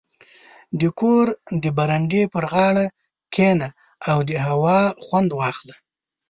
•د 0.79 0.81
کور 0.99 1.25
د 1.63 1.65
برنډې 1.77 2.21
پر 2.33 2.43
غاړه 2.53 2.85
کښېنه 3.33 3.69
او 4.09 4.17
د 4.29 4.31
هوا 4.45 4.79
خوند 5.05 5.29
واخله. 5.39 5.75